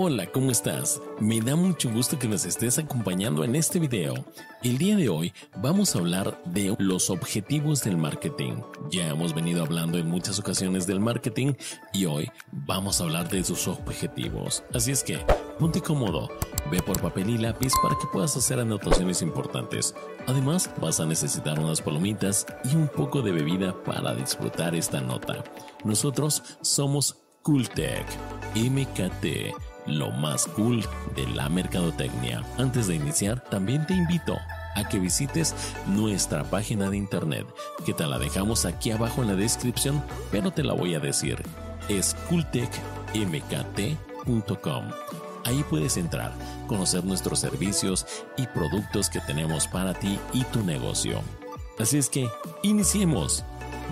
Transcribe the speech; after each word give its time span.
Hola, 0.00 0.30
¿cómo 0.30 0.52
estás? 0.52 1.02
Me 1.18 1.40
da 1.40 1.56
mucho 1.56 1.90
gusto 1.90 2.20
que 2.20 2.28
nos 2.28 2.44
estés 2.44 2.78
acompañando 2.78 3.42
en 3.42 3.56
este 3.56 3.80
video. 3.80 4.14
El 4.62 4.78
día 4.78 4.94
de 4.94 5.08
hoy 5.08 5.32
vamos 5.56 5.92
a 5.92 5.98
hablar 5.98 6.40
de 6.44 6.76
los 6.78 7.10
objetivos 7.10 7.82
del 7.82 7.96
marketing. 7.96 8.62
Ya 8.92 9.08
hemos 9.08 9.34
venido 9.34 9.64
hablando 9.64 9.98
en 9.98 10.08
muchas 10.08 10.38
ocasiones 10.38 10.86
del 10.86 11.00
marketing 11.00 11.54
y 11.92 12.04
hoy 12.04 12.30
vamos 12.52 13.00
a 13.00 13.04
hablar 13.04 13.28
de 13.28 13.42
sus 13.42 13.66
objetivos. 13.66 14.62
Así 14.72 14.92
es 14.92 15.02
que, 15.02 15.18
ponte 15.58 15.80
cómodo, 15.80 16.28
ve 16.70 16.80
por 16.80 17.02
papel 17.02 17.30
y 17.30 17.38
lápiz 17.38 17.72
para 17.82 17.98
que 17.98 18.06
puedas 18.12 18.36
hacer 18.36 18.60
anotaciones 18.60 19.20
importantes. 19.20 19.96
Además, 20.28 20.70
vas 20.80 21.00
a 21.00 21.06
necesitar 21.06 21.58
unas 21.58 21.82
palomitas 21.82 22.46
y 22.72 22.76
un 22.76 22.86
poco 22.86 23.20
de 23.20 23.32
bebida 23.32 23.74
para 23.82 24.14
disfrutar 24.14 24.76
esta 24.76 25.00
nota. 25.00 25.42
Nosotros 25.82 26.44
somos 26.60 27.16
Cooltech, 27.42 28.06
MKT 28.54 29.56
lo 29.88 30.10
más 30.10 30.46
cool 30.46 30.84
de 31.16 31.26
la 31.28 31.48
mercadotecnia. 31.48 32.44
Antes 32.58 32.86
de 32.86 32.94
iniciar, 32.94 33.40
también 33.40 33.86
te 33.86 33.94
invito 33.94 34.38
a 34.74 34.88
que 34.88 34.98
visites 34.98 35.54
nuestra 35.86 36.44
página 36.44 36.90
de 36.90 36.98
internet, 36.98 37.46
que 37.84 37.94
te 37.94 38.06
la 38.06 38.18
dejamos 38.18 38.64
aquí 38.64 38.90
abajo 38.90 39.22
en 39.22 39.28
la 39.28 39.34
descripción, 39.34 40.02
pero 40.30 40.50
te 40.50 40.62
la 40.62 40.74
voy 40.74 40.94
a 40.94 41.00
decir. 41.00 41.42
Es 41.88 42.14
cooltechmkt.com. 42.28 44.84
Ahí 45.44 45.64
puedes 45.70 45.96
entrar, 45.96 46.32
conocer 46.66 47.04
nuestros 47.04 47.38
servicios 47.38 48.04
y 48.36 48.46
productos 48.48 49.08
que 49.08 49.20
tenemos 49.20 49.66
para 49.66 49.94
ti 49.94 50.18
y 50.34 50.44
tu 50.44 50.62
negocio. 50.62 51.22
Así 51.78 51.96
es 51.96 52.10
que, 52.10 52.28
iniciemos. 52.62 53.44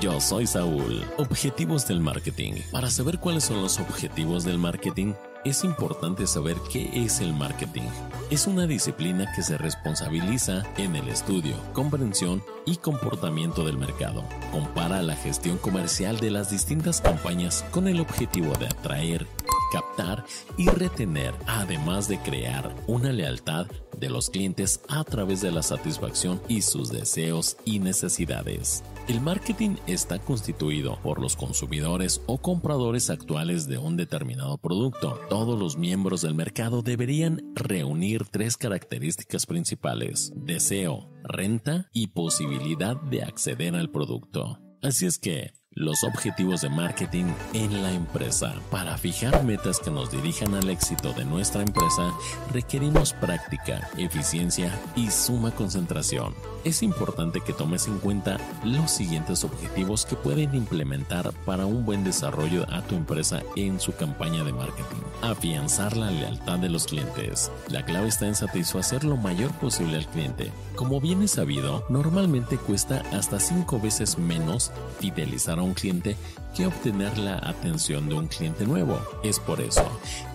Yo 0.00 0.20
soy 0.20 0.46
Saúl. 0.46 1.04
Objetivos 1.16 1.86
del 1.86 2.00
marketing. 2.00 2.54
Para 2.70 2.90
saber 2.90 3.18
cuáles 3.18 3.44
son 3.44 3.62
los 3.62 3.78
objetivos 3.78 4.44
del 4.44 4.58
marketing, 4.58 5.12
es 5.44 5.64
importante 5.64 6.26
saber 6.26 6.56
qué 6.72 6.90
es 7.04 7.20
el 7.20 7.32
marketing. 7.34 7.82
Es 8.30 8.46
una 8.46 8.66
disciplina 8.66 9.30
que 9.34 9.42
se 9.42 9.58
responsabiliza 9.58 10.62
en 10.76 10.96
el 10.96 11.08
estudio, 11.08 11.56
comprensión 11.72 12.42
y 12.64 12.76
comportamiento 12.76 13.64
del 13.64 13.76
mercado. 13.76 14.24
Compara 14.50 15.02
la 15.02 15.16
gestión 15.16 15.58
comercial 15.58 16.18
de 16.18 16.30
las 16.30 16.50
distintas 16.50 17.00
campañas 17.00 17.64
con 17.70 17.86
el 17.86 18.00
objetivo 18.00 18.52
de 18.54 18.66
atraer, 18.66 19.26
captar 19.72 20.24
y 20.58 20.68
retener, 20.68 21.34
además 21.46 22.06
de 22.08 22.18
crear 22.18 22.74
una 22.86 23.10
lealtad 23.12 23.66
de 23.98 24.10
los 24.10 24.30
clientes 24.30 24.80
a 24.88 25.02
través 25.04 25.40
de 25.40 25.50
la 25.50 25.62
satisfacción 25.62 26.42
y 26.48 26.62
sus 26.62 26.90
deseos 26.90 27.56
y 27.64 27.78
necesidades. 27.78 28.82
El 29.08 29.20
marketing 29.20 29.76
está 29.86 30.18
constituido 30.18 30.98
por 31.02 31.20
los 31.20 31.36
consumidores 31.36 32.20
o 32.26 32.38
compradores 32.38 33.10
actuales 33.10 33.66
de 33.66 33.78
un 33.78 33.96
determinado 33.96 34.58
producto. 34.58 35.18
Todos 35.28 35.58
los 35.58 35.76
miembros 35.76 36.22
del 36.22 36.34
mercado 36.34 36.82
deberían 36.82 37.40
reunir 37.54 38.26
tres 38.30 38.56
características 38.56 39.46
principales, 39.46 40.32
deseo, 40.36 41.10
renta 41.24 41.88
y 41.92 42.08
posibilidad 42.08 42.96
de 42.96 43.22
acceder 43.22 43.74
al 43.74 43.90
producto. 43.90 44.58
Así 44.82 45.06
es 45.06 45.18
que, 45.18 45.52
los 45.74 46.04
objetivos 46.04 46.60
de 46.60 46.68
marketing 46.68 47.26
en 47.54 47.82
la 47.82 47.92
empresa. 47.92 48.54
Para 48.70 48.98
fijar 48.98 49.42
metas 49.44 49.78
que 49.78 49.90
nos 49.90 50.10
dirijan 50.10 50.54
al 50.54 50.68
éxito 50.68 51.12
de 51.12 51.24
nuestra 51.24 51.62
empresa, 51.62 52.12
requerimos 52.52 53.12
práctica, 53.14 53.88
eficiencia 53.96 54.78
y 54.96 55.10
suma 55.10 55.50
concentración. 55.52 56.34
Es 56.64 56.82
importante 56.82 57.40
que 57.40 57.52
tomes 57.52 57.88
en 57.88 57.98
cuenta 57.98 58.38
los 58.64 58.90
siguientes 58.90 59.42
objetivos 59.44 60.06
que 60.06 60.14
pueden 60.14 60.54
implementar 60.54 61.32
para 61.44 61.66
un 61.66 61.84
buen 61.84 62.04
desarrollo 62.04 62.66
a 62.70 62.82
tu 62.82 62.94
empresa 62.94 63.42
en 63.56 63.80
su 63.80 63.94
campaña 63.96 64.44
de 64.44 64.52
marketing. 64.52 65.02
Afianzar 65.22 65.96
la 65.96 66.10
lealtad 66.10 66.58
de 66.58 66.68
los 66.68 66.86
clientes. 66.86 67.50
La 67.68 67.84
clave 67.84 68.08
está 68.08 68.28
en 68.28 68.34
satisfacer 68.34 69.04
lo 69.04 69.16
mayor 69.16 69.50
posible 69.52 69.96
al 69.96 70.06
cliente. 70.06 70.52
Como 70.76 71.00
bien 71.00 71.22
es 71.22 71.32
sabido, 71.32 71.84
normalmente 71.88 72.56
cuesta 72.56 73.02
hasta 73.12 73.40
5 73.40 73.80
veces 73.80 74.18
menos 74.18 74.70
fidelizar 75.00 75.58
a 75.62 75.64
un 75.64 75.74
cliente 75.74 76.16
que 76.54 76.66
obtener 76.66 77.16
la 77.18 77.36
atención 77.36 78.08
de 78.08 78.14
un 78.14 78.26
cliente 78.26 78.66
nuevo. 78.66 79.00
Es 79.22 79.38
por 79.38 79.60
eso 79.60 79.86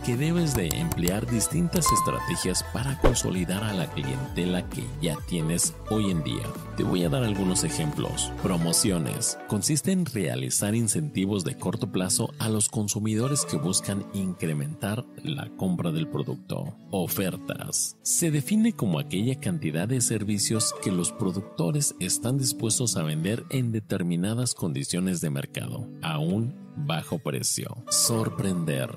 que 0.03 0.15
debes 0.15 0.55
de 0.55 0.67
emplear 0.67 1.29
distintas 1.29 1.85
estrategias 1.91 2.63
para 2.71 2.97
consolidar 2.99 3.63
a 3.63 3.73
la 3.73 3.87
clientela 3.91 4.67
que 4.69 4.83
ya 5.01 5.17
tienes 5.27 5.73
hoy 5.89 6.11
en 6.11 6.23
día. 6.23 6.43
Te 6.77 6.83
voy 6.83 7.03
a 7.03 7.09
dar 7.09 7.23
algunos 7.23 7.65
ejemplos. 7.65 8.31
Promociones. 8.41 9.37
Consiste 9.47 9.91
en 9.91 10.05
realizar 10.05 10.75
incentivos 10.75 11.43
de 11.43 11.57
corto 11.57 11.91
plazo 11.91 12.33
a 12.39 12.47
los 12.47 12.69
consumidores 12.69 13.43
que 13.43 13.57
buscan 13.57 14.05
incrementar 14.13 15.05
la 15.23 15.49
compra 15.57 15.91
del 15.91 16.07
producto. 16.07 16.73
Ofertas. 16.89 17.97
Se 18.01 18.31
define 18.31 18.71
como 18.73 18.99
aquella 18.99 19.39
cantidad 19.41 19.89
de 19.89 19.99
servicios 19.99 20.73
que 20.81 20.91
los 20.91 21.11
productores 21.11 21.95
están 21.99 22.37
dispuestos 22.37 22.95
a 22.95 23.03
vender 23.03 23.43
en 23.49 23.73
determinadas 23.73 24.53
condiciones 24.53 25.16
de 25.21 25.29
mercado 25.29 25.87
a 26.01 26.19
un 26.19 26.55
bajo 26.75 27.19
precio. 27.19 27.83
Sorprender. 27.89 28.89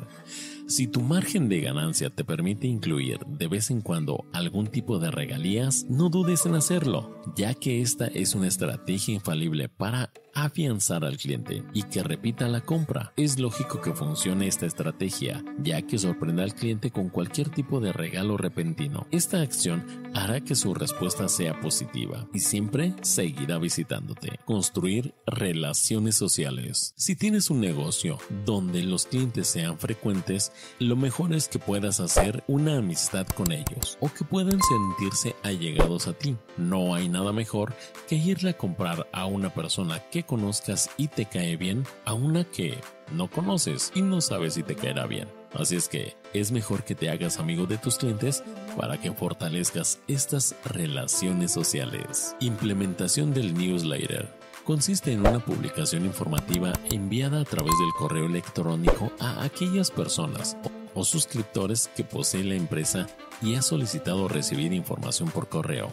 Si 0.68 0.86
tu 0.86 1.00
margen 1.00 1.48
de 1.48 1.60
ganancia 1.60 2.10
te 2.10 2.22
permite 2.22 2.68
incluir 2.68 3.18
de 3.26 3.48
vez 3.48 3.70
en 3.70 3.80
cuando 3.80 4.24
algún 4.32 4.68
tipo 4.68 5.00
de 5.00 5.10
regalías, 5.10 5.84
no 5.88 6.10
dudes 6.10 6.46
en 6.46 6.54
hacerlo, 6.54 7.20
ya 7.34 7.54
que 7.54 7.82
esta 7.82 8.06
es 8.06 8.36
una 8.36 8.46
estrategia 8.46 9.14
infalible 9.14 9.68
para 9.68 10.12
afianzar 10.44 11.04
al 11.04 11.16
cliente 11.16 11.62
y 11.72 11.84
que 11.84 12.02
repita 12.02 12.48
la 12.48 12.60
compra. 12.60 13.12
Es 13.16 13.38
lógico 13.38 13.80
que 13.80 13.92
funcione 13.92 14.46
esta 14.46 14.66
estrategia, 14.66 15.44
ya 15.58 15.82
que 15.82 15.98
sorprenda 15.98 16.42
al 16.42 16.54
cliente 16.54 16.90
con 16.90 17.08
cualquier 17.08 17.50
tipo 17.50 17.80
de 17.80 17.92
regalo 17.92 18.36
repentino. 18.36 19.06
Esta 19.10 19.40
acción 19.40 19.84
hará 20.14 20.40
que 20.40 20.54
su 20.54 20.74
respuesta 20.74 21.28
sea 21.28 21.60
positiva 21.60 22.26
y 22.32 22.40
siempre 22.40 22.94
seguirá 23.02 23.58
visitándote. 23.58 24.38
Construir 24.44 25.14
relaciones 25.26 26.16
sociales. 26.16 26.94
Si 26.96 27.16
tienes 27.16 27.50
un 27.50 27.60
negocio 27.60 28.18
donde 28.44 28.82
los 28.82 29.06
clientes 29.06 29.48
sean 29.48 29.78
frecuentes, 29.78 30.52
lo 30.78 30.96
mejor 30.96 31.32
es 31.32 31.48
que 31.48 31.58
puedas 31.58 32.00
hacer 32.00 32.44
una 32.46 32.78
amistad 32.78 33.26
con 33.26 33.52
ellos 33.52 33.98
o 34.00 34.08
que 34.12 34.24
puedan 34.24 34.60
sentirse 34.62 35.36
allegados 35.42 36.06
a 36.08 36.12
ti. 36.12 36.36
No 36.56 36.94
hay 36.94 37.08
nada 37.08 37.32
mejor 37.32 37.74
que 38.08 38.16
irle 38.16 38.50
a 38.50 38.58
comprar 38.58 39.08
a 39.12 39.26
una 39.26 39.52
persona 39.52 40.00
que 40.10 40.24
conozcas 40.30 40.88
y 40.96 41.08
te 41.08 41.26
cae 41.26 41.56
bien 41.56 41.84
a 42.04 42.14
una 42.14 42.44
que 42.44 42.78
no 43.10 43.28
conoces 43.28 43.90
y 43.96 44.02
no 44.02 44.20
sabes 44.20 44.54
si 44.54 44.62
te 44.62 44.76
caerá 44.76 45.08
bien. 45.08 45.26
Así 45.52 45.74
es 45.74 45.88
que 45.88 46.14
es 46.32 46.52
mejor 46.52 46.84
que 46.84 46.94
te 46.94 47.10
hagas 47.10 47.40
amigo 47.40 47.66
de 47.66 47.78
tus 47.78 47.96
clientes 47.96 48.44
para 48.76 48.96
que 48.96 49.10
fortalezcas 49.10 49.98
estas 50.06 50.54
relaciones 50.64 51.50
sociales. 51.50 52.36
Implementación 52.38 53.34
del 53.34 53.54
newsletter. 53.54 54.28
Consiste 54.64 55.10
en 55.12 55.26
una 55.26 55.44
publicación 55.44 56.06
informativa 56.06 56.74
enviada 56.92 57.40
a 57.40 57.44
través 57.44 57.72
del 57.80 57.90
correo 57.98 58.26
electrónico 58.26 59.10
a 59.18 59.42
aquellas 59.42 59.90
personas 59.90 60.56
o 60.94 61.02
suscriptores 61.02 61.90
que 61.96 62.04
posee 62.04 62.44
la 62.44 62.54
empresa 62.54 63.08
y 63.42 63.56
ha 63.56 63.62
solicitado 63.62 64.28
recibir 64.28 64.72
información 64.72 65.28
por 65.28 65.48
correo. 65.48 65.90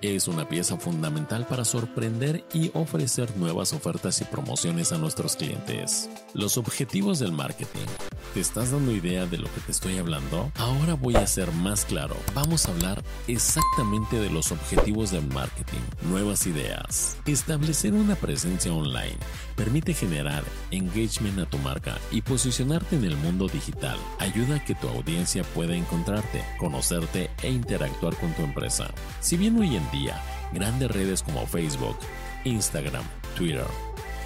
Es 0.00 0.28
una 0.28 0.48
pieza 0.48 0.76
fundamental 0.76 1.44
para 1.44 1.64
sorprender 1.64 2.44
y 2.54 2.70
ofrecer 2.74 3.36
nuevas 3.36 3.72
ofertas 3.72 4.20
y 4.20 4.24
promociones 4.24 4.92
a 4.92 4.98
nuestros 4.98 5.34
clientes. 5.34 6.08
Los 6.34 6.56
objetivos 6.56 7.18
del 7.18 7.32
marketing. 7.32 8.07
¿Te 8.34 8.40
estás 8.40 8.70
dando 8.70 8.92
idea 8.92 9.24
de 9.24 9.38
lo 9.38 9.52
que 9.54 9.60
te 9.62 9.72
estoy 9.72 9.96
hablando? 9.96 10.52
Ahora 10.58 10.94
voy 10.94 11.16
a 11.16 11.26
ser 11.26 11.50
más 11.50 11.86
claro. 11.86 12.14
Vamos 12.34 12.66
a 12.66 12.72
hablar 12.72 13.02
exactamente 13.26 14.20
de 14.20 14.28
los 14.28 14.52
objetivos 14.52 15.10
del 15.10 15.26
marketing. 15.28 15.80
Nuevas 16.02 16.46
ideas. 16.46 17.16
Establecer 17.24 17.94
una 17.94 18.16
presencia 18.16 18.72
online 18.72 19.16
permite 19.56 19.94
generar 19.94 20.44
engagement 20.70 21.38
a 21.38 21.46
tu 21.46 21.56
marca 21.58 21.96
y 22.12 22.20
posicionarte 22.20 22.96
en 22.96 23.04
el 23.04 23.16
mundo 23.16 23.48
digital. 23.48 23.98
Ayuda 24.18 24.56
a 24.56 24.64
que 24.64 24.74
tu 24.74 24.88
audiencia 24.88 25.42
pueda 25.42 25.74
encontrarte, 25.74 26.44
conocerte 26.58 27.30
e 27.42 27.50
interactuar 27.50 28.14
con 28.16 28.34
tu 28.34 28.42
empresa. 28.42 28.88
Si 29.20 29.38
bien 29.38 29.58
hoy 29.58 29.74
en 29.74 29.90
día 29.90 30.22
grandes 30.52 30.90
redes 30.90 31.22
como 31.22 31.46
Facebook, 31.46 31.96
Instagram, 32.44 33.04
Twitter, 33.36 33.66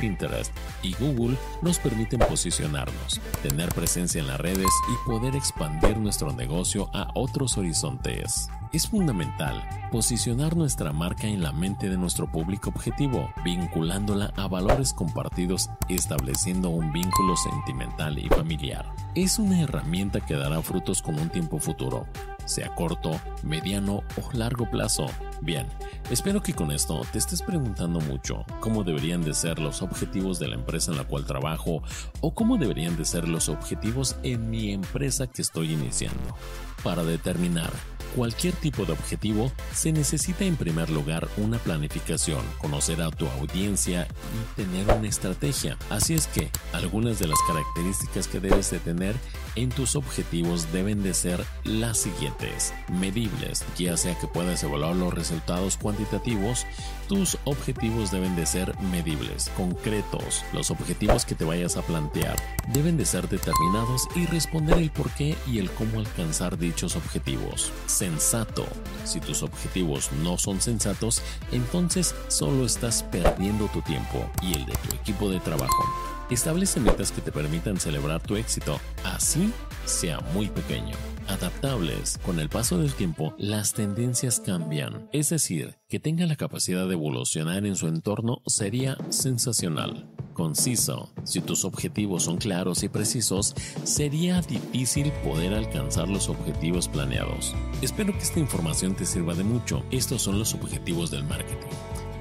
Pinterest 0.03 0.53
y 0.83 0.95
Google 0.95 1.37
nos 1.63 1.79
permiten 1.79 2.19
posicionarnos, 2.19 3.21
tener 3.41 3.69
presencia 3.69 4.21
en 4.21 4.27
las 4.27 4.41
redes 4.41 4.67
y 4.67 5.09
poder 5.09 5.37
expandir 5.37 5.97
nuestro 5.97 6.33
negocio 6.33 6.91
a 6.93 7.09
otros 7.15 7.57
horizontes. 7.57 8.49
Es 8.73 8.89
fundamental 8.89 9.63
posicionar 9.93 10.57
nuestra 10.57 10.93
marca 10.93 11.29
en 11.29 11.43
la 11.43 11.53
mente 11.53 11.89
de 11.89 11.97
nuestro 11.97 12.27
público 12.33 12.71
objetivo, 12.71 13.31
vinculándola 13.45 14.33
a 14.37 14.49
valores 14.49 14.93
compartidos, 14.93 15.71
estableciendo 15.89 16.71
un 16.71 16.91
vínculo 16.91 17.37
sentimental 17.37 18.19
y 18.19 18.29
familiar. 18.29 18.93
Es 19.15 19.39
una 19.39 19.61
herramienta 19.61 20.21
que 20.21 20.35
dará 20.35 20.63
frutos 20.63 21.01
con 21.01 21.21
un 21.21 21.29
tiempo 21.29 21.61
futuro, 21.61 22.07
sea 22.45 22.75
corto, 22.75 23.21
mediano 23.43 24.03
o 24.17 24.33
largo 24.33 24.69
plazo. 24.69 25.07
Bien, 25.43 25.67
Espero 26.11 26.43
que 26.43 26.53
con 26.53 26.71
esto 26.71 27.01
te 27.11 27.19
estés 27.19 27.43
preguntando 27.43 28.01
mucho 28.01 28.45
cómo 28.61 28.85
deberían 28.85 29.23
de 29.23 29.33
ser 29.33 29.59
los 29.59 29.81
objetivos 29.81 30.39
de 30.39 30.49
la 30.49 30.57
empresa 30.57 30.91
en 30.91 30.99
la 30.99 31.05
cual 31.05 31.25
trabajo 31.25 31.83
o 32.21 32.35
cómo 32.35 32.59
deberían 32.59 32.97
de 32.97 33.05
ser 33.05 33.29
los 33.29 33.49
objetivos 33.49 34.17
en 34.23 34.51
mi 34.51 34.73
empresa 34.73 35.27
que 35.27 35.41
estoy 35.43 35.73
iniciando. 35.73 36.37
Para 36.83 37.05
determinar 37.05 37.73
cualquier 38.15 38.55
tipo 38.55 38.85
de 38.85 38.93
objetivo, 38.93 39.51
se 39.75 39.93
necesita 39.93 40.45
en 40.45 40.57
primer 40.57 40.91
lugar 40.91 41.29
una 41.37 41.59
planificación, 41.59 42.43
conocer 42.59 43.03
a 43.03 43.11
tu 43.11 43.27
audiencia 43.27 44.07
y 44.07 44.63
tener 44.63 44.89
una 44.97 45.09
estrategia. 45.09 45.77
Así 45.91 46.15
es 46.15 46.27
que 46.27 46.51
algunas 46.73 47.19
de 47.19 47.29
las 47.29 47.39
características 47.47 48.29
que 48.29 48.41
debes 48.41 48.71
de 48.71 48.79
tener 48.79 49.17
en 49.57 49.71
tus 49.71 49.97
objetivos 49.97 50.73
deben 50.73 51.03
de 51.03 51.15
ser 51.15 51.45
las 51.65 51.99
siguientes. 51.99 52.73
Medibles, 52.89 53.65
ya 53.77 53.97
sea 53.97 54.19
que 54.19 54.27
puedas 54.27 54.63
evaluar 54.63 54.97
los 54.97 55.13
resultados 55.13 55.77
cuantitativos, 55.77 56.67
tus 57.09 57.37
objetivos 57.45 58.11
deben 58.11 58.37
de 58.37 58.47
ser 58.47 58.75
medibles, 58.81 59.51
concretos. 59.57 60.45
Los 60.53 60.71
objetivos 60.71 61.27
que 61.27 61.35
te 61.35 61.45
vayas 61.45 61.77
a 61.77 61.83
plantear 61.83 62.37
deben 62.73 62.97
de 62.97 63.05
ser 63.05 63.29
determinados 63.29 64.09
y 64.15 64.27
responder 64.27 64.79
el 64.79 64.91
por 64.91 65.11
qué 65.11 65.37
y 65.47 65.59
el 65.59 65.71
cómo 65.71 65.99
alcanzar 65.99 66.59
dichos 66.59 66.97
objetivos 66.97 67.73
sensato. 68.03 68.67
Si 69.05 69.21
tus 69.21 69.45
objetivos 69.45 70.11
no 70.25 70.37
son 70.37 70.61
sensatos, 70.61 71.23
entonces 71.53 72.17
solo 72.27 72.67
estás 72.67 73.05
perdiendo 73.05 73.69
tu 73.69 73.81
tiempo 73.83 74.29
y 74.43 74.55
el 74.55 74.67
de 74.67 74.73
tu 74.73 74.97
equipo 74.97 75.31
de 75.31 75.39
trabajo. 75.39 75.85
Establece 76.29 76.81
metas 76.81 77.13
que 77.13 77.21
te 77.21 77.31
permitan 77.31 77.79
celebrar 77.79 78.21
tu 78.21 78.35
éxito, 78.35 78.81
así 79.05 79.53
sea 79.85 80.19
muy 80.35 80.49
pequeño. 80.49 80.97
Adaptables. 81.29 82.19
Con 82.27 82.41
el 82.41 82.49
paso 82.49 82.77
del 82.79 82.93
tiempo, 82.93 83.37
las 83.39 83.73
tendencias 83.73 84.41
cambian. 84.41 85.09
Es 85.13 85.29
decir, 85.29 85.77
que 85.89 86.01
tenga 86.01 86.27
la 86.27 86.35
capacidad 86.35 86.89
de 86.89 86.95
evolucionar 86.95 87.65
en 87.67 87.77
su 87.77 87.87
entorno 87.87 88.43
sería 88.47 88.97
sensacional 89.11 90.12
conciso. 90.33 91.11
Si 91.25 91.41
tus 91.41 91.65
objetivos 91.65 92.25
son 92.25 92.37
claros 92.37 92.83
y 92.83 92.89
precisos, 92.89 93.55
sería 93.85 94.41
difícil 94.43 95.11
poder 95.25 95.55
alcanzar 95.55 96.09
los 96.09 96.29
objetivos 96.29 96.89
planeados. 96.89 97.55
Espero 97.81 98.13
que 98.13 98.21
esta 98.21 98.41
información 98.41 98.95
te 98.95 99.07
sirva 99.07 99.35
de 99.35 99.45
mucho. 99.45 99.83
Estos 99.91 100.23
son 100.23 100.39
los 100.39 100.55
objetivos 100.55 101.11
del 101.11 101.25
marketing. 101.25 101.69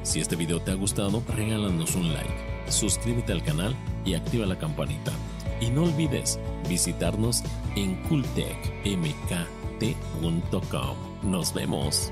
Si 0.03 0.19
este 0.19 0.35
video 0.35 0.61
te 0.61 0.71
ha 0.71 0.75
gustado, 0.75 1.23
regálanos 1.35 1.95
un 1.95 2.13
like, 2.13 2.33
suscríbete 2.67 3.31
al 3.31 3.43
canal 3.43 3.75
y 4.03 4.15
activa 4.15 4.45
la 4.45 4.57
campanita. 4.57 5.11
Y 5.59 5.69
no 5.69 5.83
olvides 5.83 6.39
visitarnos 6.67 7.43
en 7.75 8.01
cultechmkt.com. 8.03 10.95
Nos 11.23 11.53
vemos. 11.53 12.11